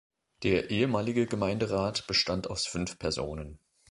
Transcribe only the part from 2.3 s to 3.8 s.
aus fünf Personen.